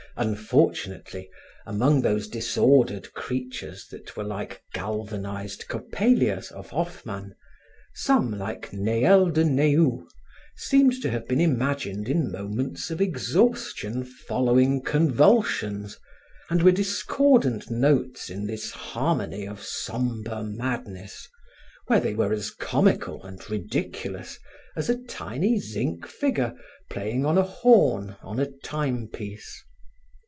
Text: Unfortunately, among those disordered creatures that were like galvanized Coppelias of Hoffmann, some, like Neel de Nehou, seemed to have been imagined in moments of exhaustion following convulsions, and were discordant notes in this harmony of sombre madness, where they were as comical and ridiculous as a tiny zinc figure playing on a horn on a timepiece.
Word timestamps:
Unfortunately, 0.17 1.29
among 1.65 2.01
those 2.01 2.27
disordered 2.27 3.13
creatures 3.13 3.87
that 3.87 4.17
were 4.17 4.25
like 4.25 4.61
galvanized 4.73 5.69
Coppelias 5.69 6.51
of 6.51 6.71
Hoffmann, 6.71 7.33
some, 7.93 8.37
like 8.37 8.73
Neel 8.73 9.27
de 9.27 9.45
Nehou, 9.45 10.05
seemed 10.57 11.01
to 11.01 11.09
have 11.09 11.29
been 11.29 11.39
imagined 11.39 12.09
in 12.09 12.29
moments 12.29 12.91
of 12.91 12.99
exhaustion 12.99 14.03
following 14.03 14.83
convulsions, 14.83 15.97
and 16.49 16.61
were 16.61 16.73
discordant 16.73 17.71
notes 17.71 18.29
in 18.29 18.45
this 18.45 18.71
harmony 18.71 19.47
of 19.47 19.63
sombre 19.63 20.43
madness, 20.43 21.29
where 21.87 22.01
they 22.01 22.13
were 22.15 22.33
as 22.33 22.51
comical 22.51 23.23
and 23.23 23.49
ridiculous 23.49 24.37
as 24.75 24.89
a 24.89 25.01
tiny 25.03 25.57
zinc 25.57 26.05
figure 26.05 26.53
playing 26.89 27.25
on 27.25 27.37
a 27.37 27.43
horn 27.43 28.17
on 28.21 28.41
a 28.41 28.51
timepiece. 28.61 29.63